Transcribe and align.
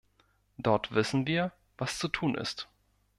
Dort 0.57 0.95
wissen 0.95 1.27
wir, 1.27 1.51
was 1.77 1.99
zu 1.99 2.07
tun 2.07 2.33
ist. 2.33 2.67